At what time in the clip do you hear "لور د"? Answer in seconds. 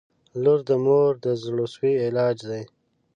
0.43-0.71